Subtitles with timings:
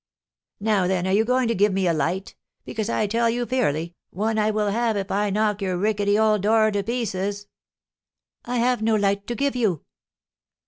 [0.59, 2.35] "Now, then, are you going to give me a light?
[2.65, 6.41] Because, I tell you fairly, one I will have if I knock your rickety old
[6.41, 7.45] door to pieces."
[8.43, 9.83] "I have no light to give you."